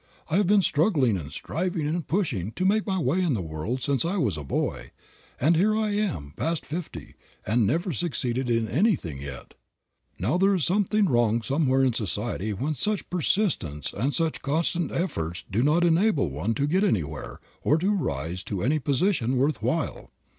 I 0.31 0.37
have 0.37 0.47
been 0.47 0.63
struggling 0.63 1.15
and 1.15 1.31
striving 1.31 1.85
and 1.85 2.07
pushing 2.07 2.53
to 2.53 2.65
make 2.65 2.87
my 2.87 2.97
way 2.97 3.21
in 3.21 3.35
the 3.35 3.39
world 3.43 3.83
since 3.83 4.03
I 4.03 4.17
was 4.17 4.35
a 4.35 4.43
boy, 4.43 4.89
and 5.39 5.55
here 5.55 5.77
I 5.77 5.91
am 5.91 6.33
past 6.35 6.65
fifty 6.65 7.13
and 7.45 7.59
have 7.61 7.67
never 7.67 7.93
succeeded 7.93 8.49
in 8.49 8.67
anything 8.67 9.21
yet. 9.21 9.53
Now 10.17 10.39
there 10.39 10.55
is 10.55 10.65
something 10.65 11.05
wrong 11.05 11.43
somewhere 11.43 11.83
in 11.83 11.93
society 11.93 12.51
when 12.51 12.73
such 12.73 13.11
persistence 13.11 13.93
and 13.93 14.11
such 14.11 14.41
constant 14.41 14.91
efforts 14.91 15.43
do 15.51 15.61
not 15.61 15.83
enable 15.85 16.31
one 16.31 16.55
to 16.55 16.65
get 16.65 16.83
anywhere, 16.83 17.39
or 17.61 17.77
to 17.77 17.91
rise 17.93 18.41
to 18.45 18.63
any 18.63 18.79
position 18.79 19.37
worth 19.37 19.61
while." 19.61 20.09